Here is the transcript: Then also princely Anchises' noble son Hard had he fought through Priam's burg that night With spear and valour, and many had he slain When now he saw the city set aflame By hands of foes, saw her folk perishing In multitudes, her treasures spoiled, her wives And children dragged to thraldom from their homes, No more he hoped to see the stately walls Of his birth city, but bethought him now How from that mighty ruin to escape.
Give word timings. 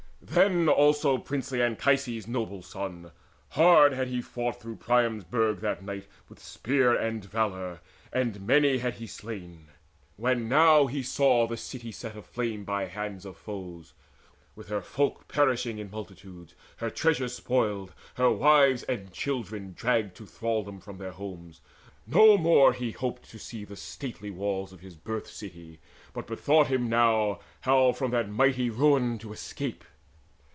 Then 0.23 0.69
also 0.69 1.17
princely 1.17 1.61
Anchises' 1.61 2.25
noble 2.25 2.61
son 2.61 3.11
Hard 3.49 3.91
had 3.91 4.07
he 4.07 4.21
fought 4.21 4.61
through 4.61 4.77
Priam's 4.77 5.25
burg 5.25 5.57
that 5.57 5.83
night 5.83 6.07
With 6.29 6.39
spear 6.39 6.95
and 6.95 7.25
valour, 7.25 7.81
and 8.13 8.39
many 8.47 8.77
had 8.77 8.93
he 8.93 9.07
slain 9.07 9.67
When 10.15 10.47
now 10.47 10.85
he 10.85 11.03
saw 11.03 11.47
the 11.47 11.57
city 11.57 11.91
set 11.91 12.15
aflame 12.15 12.63
By 12.63 12.85
hands 12.85 13.25
of 13.25 13.35
foes, 13.35 13.93
saw 14.55 14.63
her 14.69 14.81
folk 14.81 15.27
perishing 15.27 15.79
In 15.79 15.91
multitudes, 15.91 16.53
her 16.77 16.89
treasures 16.91 17.35
spoiled, 17.35 17.91
her 18.13 18.31
wives 18.31 18.83
And 18.83 19.11
children 19.11 19.73
dragged 19.75 20.15
to 20.17 20.25
thraldom 20.25 20.79
from 20.79 20.97
their 20.97 21.11
homes, 21.11 21.59
No 22.07 22.37
more 22.37 22.71
he 22.71 22.91
hoped 22.91 23.29
to 23.31 23.39
see 23.39 23.65
the 23.65 23.75
stately 23.75 24.31
walls 24.31 24.71
Of 24.71 24.79
his 24.79 24.95
birth 24.95 25.27
city, 25.27 25.79
but 26.13 26.27
bethought 26.27 26.67
him 26.67 26.87
now 26.87 27.39
How 27.61 27.91
from 27.91 28.11
that 28.11 28.29
mighty 28.29 28.69
ruin 28.69 29.17
to 29.17 29.33
escape. 29.33 29.83